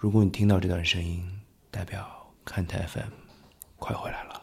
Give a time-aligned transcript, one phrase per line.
[0.00, 1.22] 如果你听到这段声音，
[1.70, 2.08] 代表
[2.42, 3.10] 看台 FM
[3.76, 4.42] 快回来了。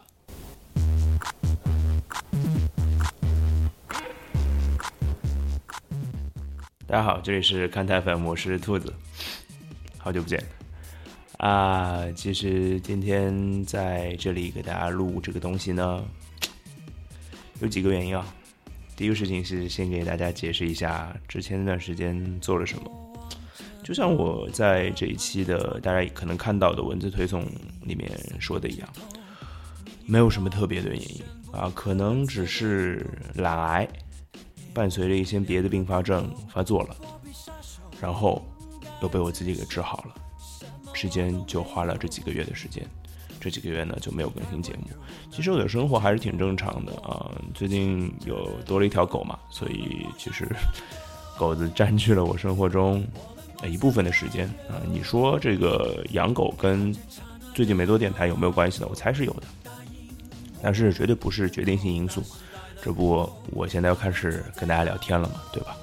[6.86, 8.94] 大家好，这里是看台 FM，我是兔子，
[9.96, 10.40] 好久不见
[11.38, 12.08] 啊！
[12.12, 16.04] 其实今天在这里给大家录这个东西呢，
[17.60, 18.24] 有几个原因啊。
[18.94, 23.07] 第一个事情是先给大家解释一下之前那段时间做了什么。
[23.88, 27.42] 就像我在这一期的大家可能看到的文字推送
[27.80, 28.06] 里面
[28.38, 28.88] 说的一样，
[30.04, 33.06] 没有什么特别的原因啊，可能只是
[33.36, 33.88] 懒癌
[34.74, 36.94] 伴随着一些别的并发症发作了，
[37.98, 38.46] 然后
[39.00, 40.14] 又被我自己给治好了，
[40.92, 42.86] 时间就花了这几个月的时间。
[43.40, 44.88] 这几个月呢就没有更新节目。
[45.30, 47.32] 其实我的生活还是挺正常的啊。
[47.54, 50.46] 最近有多了一条狗嘛，所以其实
[51.38, 53.02] 狗子占据了我生活中
[53.66, 54.82] 一部分的时间啊。
[54.92, 56.94] 你说这个养狗跟
[57.54, 58.86] 最近没做电台有没有关系呢？
[58.90, 59.42] 我猜是有的，
[60.62, 62.22] 但是绝对不是决定性因素。
[62.80, 65.76] 这不，我现在要开始跟大家聊天了嘛，对吧？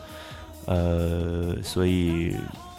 [0.66, 2.33] 呃，所以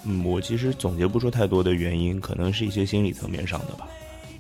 [0.05, 3.87] 嗯，我其实总结不出太多的原因，可能是一些心理层面上的吧。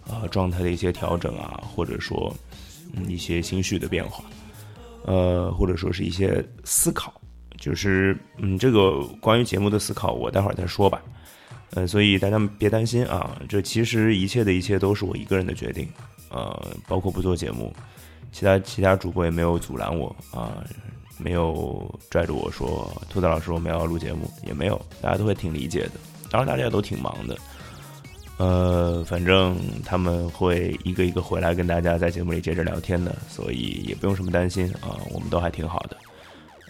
[0.08, 2.34] 啊，状态的一些调整啊，或者说，
[3.08, 4.24] 一些心绪的变化，
[5.04, 7.20] 呃，或者说是一些思考，
[7.66, 11.02] 就是嗯，这个关于节目的思考，我待会儿再说吧。
[11.70, 15.88] 呃，所以大家别担心啊，这其实一切的一切都是我一个人的决定，
[16.30, 17.74] 呃，包括不做节目，
[18.30, 20.62] 其他其他主播也没有阻拦我啊，
[21.18, 25.94] 没有拽着我说，兔子老师我们要录节目，也没有，大家都会挺理解的，
[26.30, 27.36] 当然大家都挺忙的。
[28.36, 35.96] 呃，反正他们会一个一个回来跟大家在节目里接着聊天的，所以也不用什么担心啊，我们都还挺好的。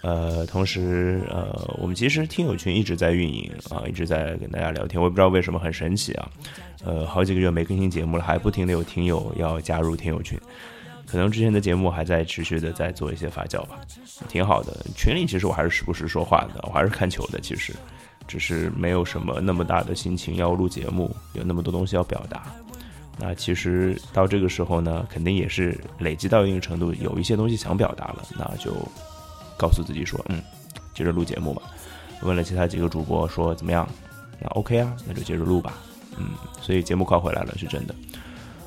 [0.06, 6.30] 呃，同时呃，我们其实听友群一直在运营啊，一直在跟大家聊天，我也不知道为什么很神奇啊。
[6.84, 10.38] 呃，好几个月没更新节目了，还不停的有听友要加入听友群，
[11.06, 13.81] 可能之前的节目还在持续的在做一些发酵吧，
[14.28, 14.76] 挺好的。
[14.94, 17.75] 群里其实我还是时不时说话的，我还是看球的，其实。
[18.28, 22.52] 只是没有什么那么大的心情要录节目，有那么多东西要表达。
[23.19, 28.72] 那其实到这个时候呢，肯定也是累积到一定程度，有一些东西想表达了，那就
[29.56, 30.43] 告诉自己说，嗯，
[30.94, 31.62] 接着录节目吧。
[32.22, 33.89] 问了其他几个主播说怎么样，
[34.41, 35.75] 那 OK 啊，那就接着录吧。
[36.19, 36.31] 嗯，
[36.62, 37.94] 所以节目快回来了，是真的。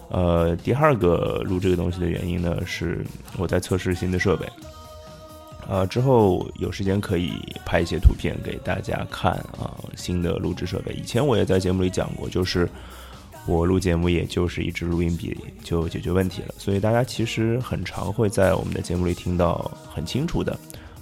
[0.10, 3.06] 呃，第二个录这个东西的原因呢，是
[3.38, 4.48] 我在测试新的设备。
[5.68, 7.34] 呃，之后有时间可以
[7.64, 9.78] 拍一些图片给大家看啊。
[9.96, 12.68] 新的录制设备，以前我也在节目里讲过，就是
[13.46, 16.56] 我录节目也就是一支录音笔就解决问题了。
[16.58, 20.58] 所以大家其实很常会在我们的节目里听到很清楚的，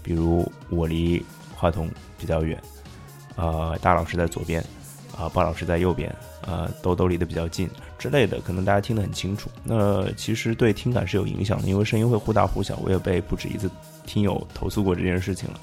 [0.07, 1.21] 比如我离
[1.53, 2.57] 话筒比较远，
[3.35, 4.63] 啊，大老师在左边，
[5.17, 6.09] 啊，鲍老师在右边，
[6.45, 7.69] 啊，兜兜离得比较近
[7.99, 9.49] 之类的，可能大家听得很清楚。
[9.65, 12.77] 那其实对听感是有影响的，因为声音会忽大忽小。
[12.77, 13.69] 我也被不止一次。
[14.05, 15.59] 听友投诉过这件事情了，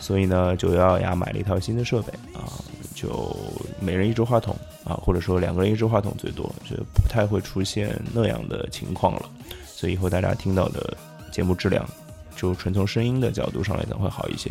[0.00, 2.50] 所以呢，就咬咬牙买了一套新的设备啊，
[2.92, 3.36] 就
[3.78, 9.30] 每人一支话筒啊，或者说两个人一支话筒最多，就不太会出现那样的情况了。
[9.64, 10.96] 所以以后大家听到的
[11.30, 11.88] 节目质量，
[12.38, 14.50] 就纯从声音的角度上来讲会好一些。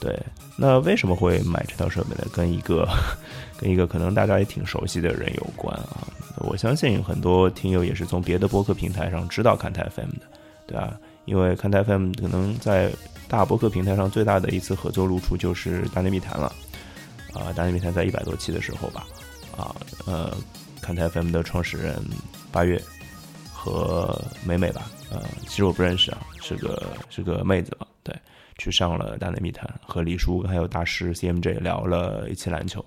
[0.00, 0.16] 对，
[0.56, 2.24] 那为什么会买这套设备呢？
[2.32, 2.88] 跟一个
[3.58, 6.06] 跟一个可能大家也挺熟悉的人有关啊。
[6.36, 10.26] 我相信很多听友也是从别的播客平台上知道看台 FM 的，
[10.66, 10.96] 对吧？
[11.24, 12.90] 因为看台 FM 可能在
[13.28, 16.54] 大播客平台上最大的一次合作露出就是大内密谈了，
[17.34, 19.04] 啊，大内密谈在一百多期的时候吧，
[19.56, 19.74] 啊，
[20.06, 20.32] 呃，
[20.80, 22.00] 看台 FM 的创始人
[22.52, 22.80] 八月
[23.52, 28.14] 和美美吧，呃，其实我不认识啊，是个是个妹子嘛，对，
[28.58, 32.84] 去上了大内密谈，和李叔还有大师 CMJ 聊了一期篮球，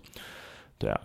[0.78, 1.00] 对啊，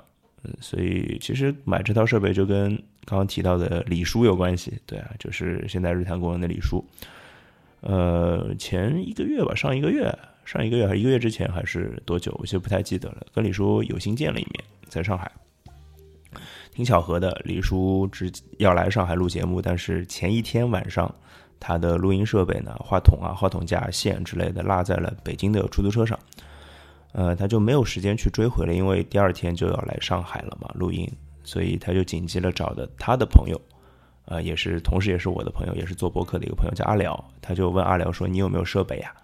[0.44, 6.84] 嗯，所以其实买这套设备就跟刚刚提到的李叔有关系，对啊，就是现在日坛公园的李叔。
[7.81, 10.12] 呃，前一个月吧，上一个月，
[10.44, 12.34] 上一个月还是一个月之前，还是多久？
[12.41, 13.25] 我其实不太记得了。
[13.33, 15.31] 跟李叔有幸见了一面，在上海，
[16.76, 17.40] 挺巧合的。
[17.46, 21.12] 李叔只要来上海录节目，但是前一天晚上，
[21.58, 26.18] 他的录音设备呢，话筒啊、话筒架、线之类的落在了北京的出租车上，
[27.12, 31.10] 呃，他就没有时间去追回了，因为第二天就要来上海了嘛，录音，
[31.42, 33.58] 所以他就紧急了找的他的朋友。
[34.26, 39.14] 呃，也是，同时也是我的朋友，也是做博客的一个朋友，叫阿辽，他就问阿辽说：“你有没有设备呀？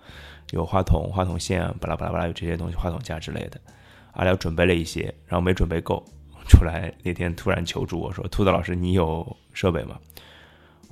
[0.52, 3.60] 有话筒、话筒线，巴拉巴拉巴拉，有这些东西，话筒架之类的。”
[4.14, 6.04] 阿辽准备了一些，然后没准备够，
[6.52, 9.99] 出来那天突然求助我说：“兔子老师，你有设备吗？”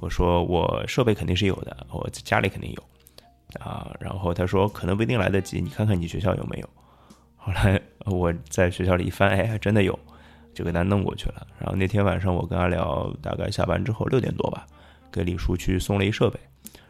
[0.01, 2.83] 我说：“我设备肯定是有的，我家里肯定有
[3.61, 6.69] 啊。”然后他说：“可能不一定来得及，你看看你学校有没有。”
[7.37, 9.97] 后来我在学校里一翻，哎，还真的有。
[10.53, 11.47] 就给他弄过去了。
[11.61, 14.67] 然后那天晚上我跟他聊，大概下班之后六点多吧，
[15.09, 16.41] 跟李叔去送了一设备，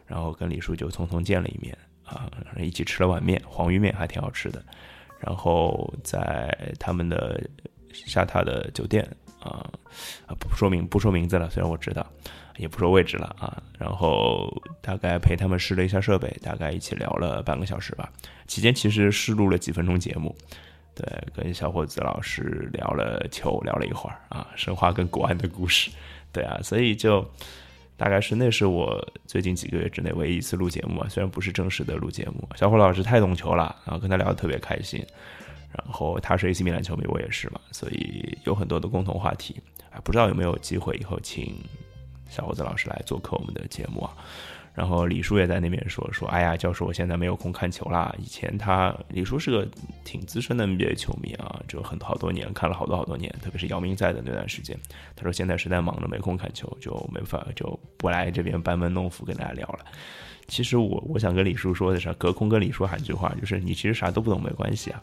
[0.07, 4.65] 然后跟李叔就匆匆见了一面啊，一起吃了碗面，黄鱼面还挺好吃的。
[5.19, 7.39] 然后在他们的
[7.93, 9.07] 下榻的酒店
[9.41, 9.69] 啊
[10.27, 12.07] 啊不说明不说名字了，虽然我知道，
[12.57, 13.63] 也不说位置了啊。
[13.79, 14.51] 然后
[14.81, 18.11] 大概陪他们试了一下设备，大概一起聊了半个小时吧。
[18.47, 20.35] 期间其实试录了几分钟节目。
[20.93, 25.91] 对，跟小伙子老师聊了球，聊了一会儿啊，申花跟国安的故事。
[26.33, 27.25] 对啊，所以就
[27.97, 32.47] 大概是那是我最近几个月之内唯一一次录节目啊，虽然不是正式的录节目。
[32.57, 35.03] 小伙老师太懂球了，然后跟他聊得特别开心。
[35.73, 39.61] 然后他是 AC 米兰球迷，我也是嘛，所以有很多的共同话题。
[39.91, 41.57] 啊，不知道有没有机会以后请
[42.29, 44.17] 小伙子老师来做客我们的节目啊？
[44.73, 48.15] 然后李叔也在那边说说，哎呀，教授，我现在没有空看球啦。
[48.19, 49.69] 以前他李叔是个
[50.05, 54.79] 挺资深的 NBA 球迷啊，就很好多年看了好多好多年，特别是姚明在的那段时间。
[55.17, 59.85] 他说现在实在忙着没空看球，就没法就不来这边班门弄斧跟大家聊了。
[60.47, 65.03] 其实我我想跟李叔说的是，隔空跟李叔喊句话，就是你其实啥都不懂没关系啊，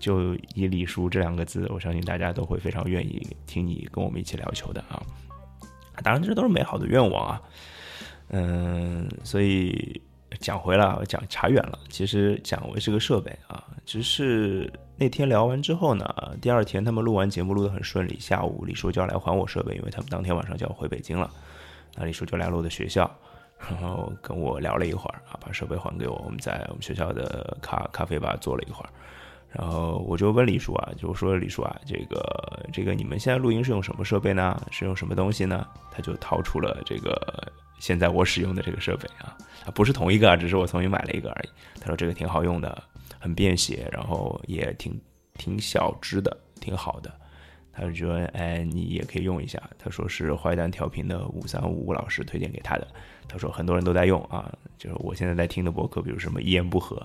[0.00, 5.00] 就以李叔这两个字，我相信大家都会非常愿意听你跟我们一起聊球的啊。
[6.02, 7.42] 当然这都是美好的愿望啊。
[8.28, 10.00] 嗯，所以
[10.38, 11.78] 讲回了，讲差远了。
[11.88, 16.06] 其实讲为是个设备啊，只是那天聊完之后呢，
[16.40, 21.28] 第二天他们录完节目录得很顺利，下午李叔就要来还我设备，因为他们当天晚上就要回北京了。
[21.96, 23.10] 那李叔就来了我的学校，
[23.68, 28.90] 然后跟我聊了一会儿啊，把设备还给我，我们在我们学校的咖咖啡吧坐了一会儿。
[29.50, 34.60] 然后我就问李叔啊，就说李叔啊，这个这个你们现在录音是用什么设备呢？
[34.70, 35.66] 是用什么东西呢？
[35.90, 37.52] 他就掏出了这个。
[37.80, 39.34] 现在我使用的这个设备啊，
[39.74, 41.48] 不是同一个啊，只是我重新买了一个而已。
[41.80, 42.82] 他说这个挺好用的，
[43.18, 45.00] 很便携，然后也挺
[45.32, 47.10] 挺小只的，挺好的。
[47.72, 49.58] 他就说，哎，你也可以用一下。
[49.78, 52.86] 他说是坏蛋调频的五三五五老师推荐给他的。
[53.26, 57.02] 他说很多人都在用啊，就是我现在在听的博客，比如什么一言不合、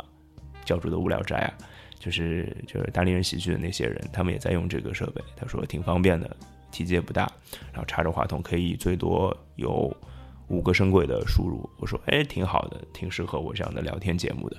[0.66, 1.54] 教主的无聊斋啊，
[2.00, 5.22] 就是就是单立人喜剧的那些人，他们也在用这个设备。
[5.36, 6.36] 他说挺方便的，
[6.72, 7.32] 体积也不大，
[7.72, 9.96] 然后插着话筒可以最多有。
[10.48, 14.58] 五个声轨的输入，我说哎，挺好的，挺适合我这样的聊天节目的。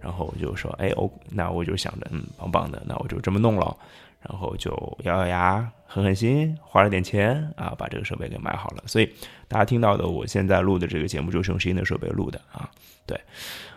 [0.00, 3.76] 然后我就说哎哦，那我就想着嗯，棒棒的，那我就这么弄了。
[4.20, 4.72] 然后就
[5.04, 8.82] 咬咬牙，狠狠心，花了点钱啊，把这个设备给买好了。
[8.86, 9.08] 所以
[9.46, 12.68] 大家听到的，我现在录的这个节目就是用新的设备录的啊。
[13.06, 13.16] 对，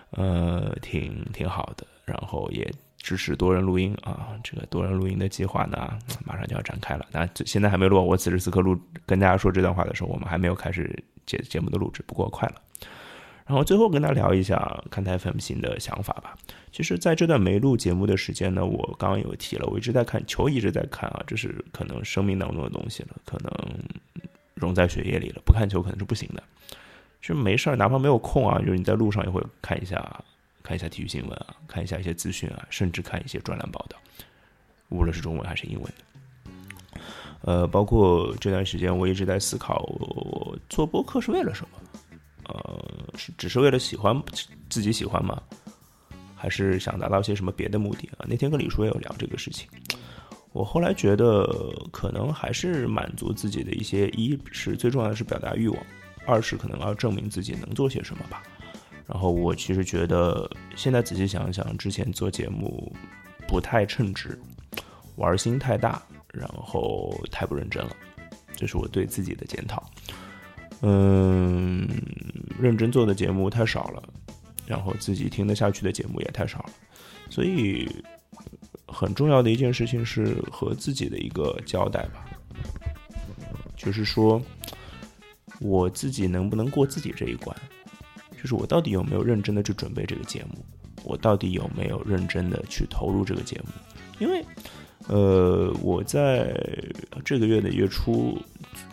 [0.09, 1.85] 呃，挺挺好的。
[2.03, 2.67] 然后也
[3.03, 7.05] 支持多人录音啊，这个多人录音的计划呢，马上就要展开了。
[7.11, 10.91] 那现在还没录，我此时此刻录跟大家说这段话的时候，我们还没有开始。
[11.25, 12.55] 节节目的录制不过快了，
[13.45, 16.35] 然后最后跟大家聊一下看台 FM 新的想法吧。
[16.69, 23.49] 其实，在这段没录节目的时间呢，我刚刚有提了，我一直在看球，一直在看啊，这是可能生命当中的东西了，可能
[24.53, 25.41] 融在血液里了。
[25.45, 26.43] 不看球可能是不行的。
[27.21, 30.21] 就没事儿，哪怕没有空啊，就是你在路上也会看一下，
[30.63, 33.97] 看一下体育新闻啊，看一下一些资讯啊，甚至看一些专栏报道，
[34.89, 37.01] 无论是中文还是英文的。
[37.41, 41.77] 呃，包括这段时间，我一直在思考，我做播客是为了什么？
[42.45, 44.19] 呃，是只是为了喜欢
[44.69, 45.43] 自己喜欢吗？
[46.35, 48.25] 还是想达到些什么别的目的啊？
[48.27, 49.67] 那天跟李叔也有聊这个事情，
[50.53, 55.85] 我后来觉得，可能还是满足自己的一些，一是最重要的是表达欲望，
[56.25, 58.43] 二是可能要证明自己能做些什么吧。
[59.07, 62.91] 然后我其实觉得，现在仔细想想，之前做节目
[63.47, 64.39] 不太称职，
[65.15, 66.01] 玩心太大。
[66.33, 67.95] 然后太不认真了，
[68.55, 69.87] 这是我对自己的检讨。
[70.81, 71.87] 嗯，
[72.59, 74.01] 认真做的节目太少了，
[74.65, 76.71] 然后自己听得下去的节目也太少了，
[77.29, 77.87] 所以
[78.87, 82.25] 很重要的一件事情是和自己的一个交代吧，
[83.77, 84.41] 就是说
[85.61, 87.55] 我自己能不能过自己这一关，
[88.43, 90.63] 就是我到底有没有认真的去准备这个节目，
[91.03, 93.69] 我到底有没有认真的去投入这个节目，
[94.19, 94.45] 因为。
[95.09, 96.57] 呃，我在
[97.25, 98.39] 这个月的月初，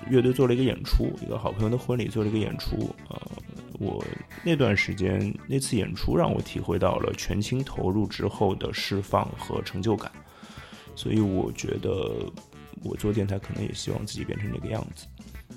[0.09, 3.15] 乐队做了一个演出，一个好朋友的婚礼做了一个演出啊。
[3.79, 4.05] 我
[4.45, 10.11] 那段时间那次演出让我体会到了全情投入之后的释放和成就感，
[10.97, 12.29] 所以我觉得
[12.83, 15.07] 我做电台可能也希望自己变成那个样子。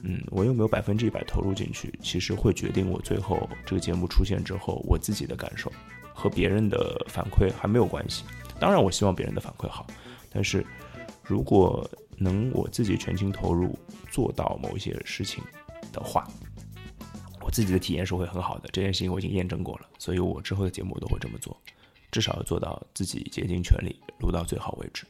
[0.06, 5.72] 嗯，我有没有百分之一百投入进去，其实会决定我最后这个节目出现之后我自己的感受，
[6.14, 8.26] 和别人的反馈还没有关系。
[8.60, 9.88] 当然，我希望别人的反馈好。
[10.30, 10.66] 但是，
[11.24, 13.80] 如果能我自己全情投入
[14.12, 15.44] 做到某一些事情
[15.94, 16.28] 的话，
[17.40, 18.70] 我自己的体验是会很好的。
[18.74, 21.58] 这件事情我已经验证过了，所以我之后的节目我都会这么做，
[22.12, 25.06] 至少要做到自己竭尽全力录到最好为止。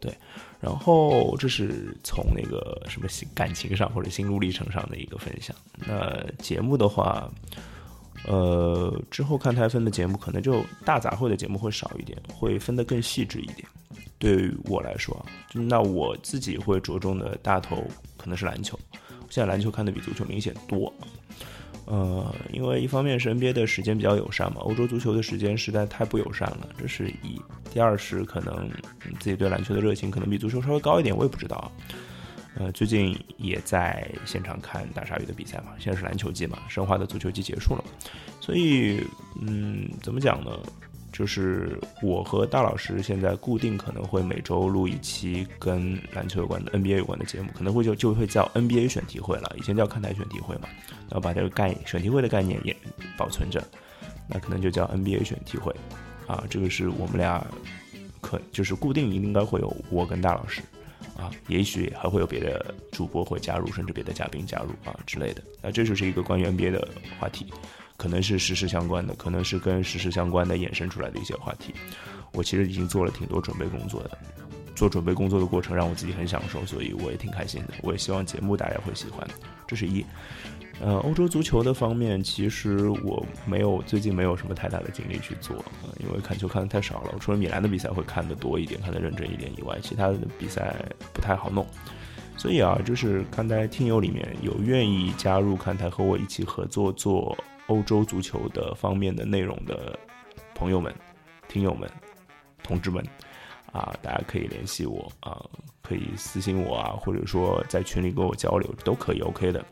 [0.00, 0.16] 对，
[0.60, 5.54] 然后这是从那个什么心感情上或者心路历程上的一个分享。
[5.76, 7.28] 那节目的话，
[8.26, 13.66] 呃，之后看台分的节目可能就大杂烩的节目会少一点，会分得更细致一点。
[14.18, 17.84] 对于我来说，那我自己会着重的大头
[18.16, 18.78] 可能是篮球，
[19.30, 20.92] 现在篮球看的比足球明显多。
[21.90, 27.40] 呃，因为一方面是 NBA 的时间比较友善嘛，欧洲足球的时间实在太不友善了，这是一。
[27.72, 28.68] 第二是可能
[29.18, 31.72] 自己对篮球的热情可能比足球稍微高一点，我也不知道。
[32.56, 37.84] 呃，最近也在现场看大鲨鱼的比赛嘛，现在是篮球季嘛，申花的足球季结束了，
[38.38, 39.02] 所以
[39.40, 40.50] 嗯，怎么讲呢？
[41.18, 50.68] 就是我和大老师现在固定可能会每周录一期跟篮球有关的 NBA 有关的节目，可能会就就会叫 NBA 选题会了，以前叫看台选题会嘛，
[51.10, 52.76] 然后把这个概选题会的概念也
[53.16, 53.60] 保存着，
[54.28, 55.74] 那可能就叫 NBA 选题会，
[56.28, 57.44] 啊，这个是我们俩
[58.20, 60.62] 可就是固定应该会有我跟大老师，
[61.16, 66.86] 啊，也许还会有别的主播会加入，甚至别的嘉宾加入啊之类的，那这就是一个关于 NBA 的
[67.18, 67.52] 话题。
[67.98, 71.74] 可能是实时相关的，可能是跟实时相关的衍生出来的一些话题。
[72.32, 74.16] 我其实已经做了挺多准备工作的，
[74.74, 77.74] 做准备工作的过程让我自己很享受，所以我也挺开心的。
[77.82, 79.26] 我也希望节目大家会喜欢。
[79.66, 80.04] 这是一，
[80.80, 85.56] 呃，欧洲足球的方面，其实我没有最近没有什么太大的精力去做，
[85.98, 87.16] 因为看球看的太少了。
[87.18, 90.72] 除了米兰的比赛会看的多一点，看的认真一点以外，其他的比赛
[91.12, 91.66] 不太好弄。
[92.36, 97.36] 所以啊，就是看台听友里面有愿意加入看台和我一起合作做。
[97.68, 99.98] 欧洲足球的方面的内容的
[100.54, 100.94] 朋友们、
[101.48, 101.88] 听友们、
[102.62, 103.02] 同志们
[103.72, 105.40] 啊，大家可以联系我啊，
[105.82, 109.64] 可以私信我啊，或者说在群里跟我交流都可以，OK 的。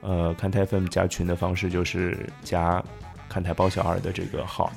[0.00, 2.82] 呃，看台 FM 加群的方式就是加
[3.28, 4.70] 看台包小二的这个号，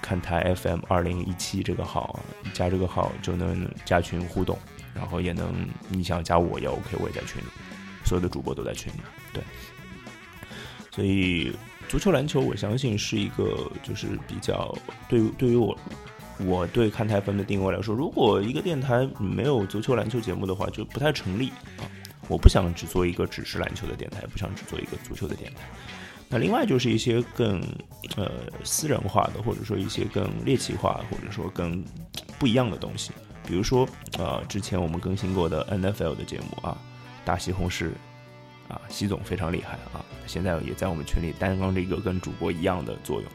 [0.00, 2.18] 看台 FM 二零一七这个号，
[2.52, 4.58] 加这个号就能加群互动，
[4.94, 7.46] 然后也能你想加我也 OK，我也在群里，
[8.04, 8.98] 所有的主播都在群里，
[9.32, 9.42] 对。
[10.96, 11.52] 所以，
[11.90, 14.74] 足球、篮球，我相信是一个，就是比较
[15.10, 15.78] 对对于我，
[16.38, 21.84] 我对看台分的定位来说，如果一个电台没有足球、篮球节目的话，就不太成立啊。
[22.28, 25.60] 我不想只做一个只是篮球的电台，不想只做一个足球的电台。
[26.30, 27.60] 那另外就是一些更
[28.16, 28.30] 呃
[28.64, 31.84] 私人化的，或者说一些更猎奇化，或者说更
[32.38, 33.12] 不一样的东西，
[33.46, 33.86] 比如说
[34.18, 36.76] 呃之前我们更新过的 NFL 的节目啊，
[37.22, 37.90] 大西红柿。
[38.68, 40.04] 啊，西总非常厉害啊！
[40.26, 43.30] 现在也在我们群里担当着一个跟主播一样的作用，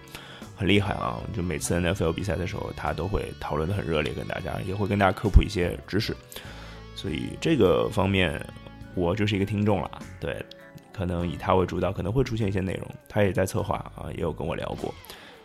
[0.55, 1.19] 很厉害啊！
[1.35, 6.15] 就每次 NFL 比赛的时候，他都会讨论的很热烈，跟大家也会跟大家科普一些知识。
[6.95, 8.45] 所以这个方面，
[8.93, 9.89] 我就是一个听众了。
[10.19, 10.45] 对，
[10.93, 14.93] 可能以他为主导，可能会出现一些内容，他也在策划啊，也有跟我聊过，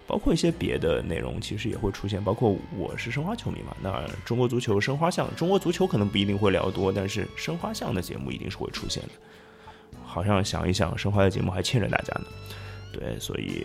[0.07, 2.23] 包括一些别的内容，其实也会出现。
[2.23, 9.11] 包括我是申花球迷嘛，那中国足球申花项，中国足球可能不一定会聊多，但是申花项的节目一定是会出现的。
[10.17, 12.27] 好像想一想，申花的节目还欠着大家呢，
[12.91, 13.63] 对，所以，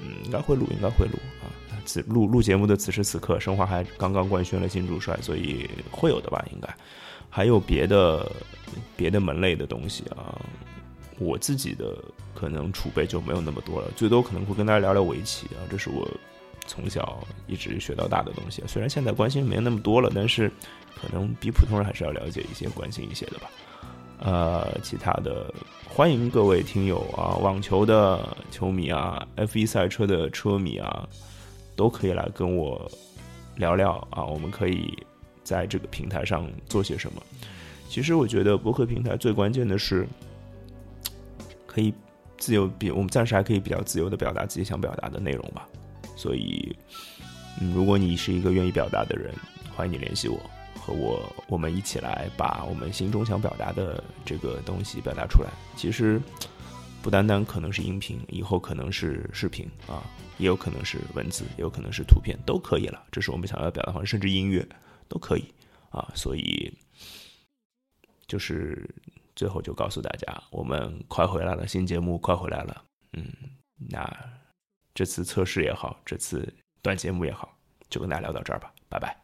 [0.00, 1.52] 嗯，应该会录，应该会录啊。
[1.84, 6.42] 此录录节目的此时此刻，申花还刚刚官宣了新主帅，所以会有的吧？
[6.54, 6.74] 应该
[7.28, 8.32] 还有别的
[8.96, 10.40] 别的门类的东西啊。
[11.18, 12.02] 我自己的
[12.34, 16.10] 可能储备就没有那么多了，最多可能会跟大家聊聊围棋啊，这是我
[16.66, 18.62] 从小一直学到大的东西。
[18.66, 20.50] 虽然现在关心没那么多了，但是
[20.98, 23.50] 可能比普通人还是要了解一些、关心一些的吧。
[24.20, 25.52] 呃，其他的
[25.88, 31.08] 欢迎各位听友啊，网球的球迷啊，F1 赛车的车迷啊，
[31.74, 32.90] 都可以来跟我
[33.56, 34.24] 聊聊啊。
[34.24, 34.96] 我们可以
[35.42, 37.22] 在这个平台上做些什么？
[37.88, 40.06] 其实我觉得博客平台最关键的是
[41.66, 41.92] 可以
[42.36, 45.66] 自由比，我们暂时还可以比较自由的表达自己想表达的内容吧。
[46.14, 46.76] 所以，
[47.60, 49.34] 嗯，如果你是一个愿意表达的人，
[49.74, 50.38] 欢迎你联系我。
[50.78, 55.50] 和我，我们一起来把我们心中想表达的这个东西表达出来。
[55.76, 56.20] 其实
[57.02, 60.04] 不单单可能是音频，以后可能是视频啊，
[60.38, 63.02] 也有可能是文字，也有可能是图片，都可以了。
[63.10, 64.66] 这是我们想要表达方式，甚至音乐
[65.08, 65.44] 都可以
[65.90, 66.10] 啊。
[66.14, 66.72] 所以
[68.26, 68.88] 就是
[69.34, 72.84] 最后就告诉大家，我们快回来了，新节目快回来了。
[73.12, 73.26] 嗯，
[73.88, 74.08] 那
[74.94, 77.56] 这次测试也好，这次短节目也好，
[77.88, 79.19] 就跟大家聊到这儿吧，拜拜。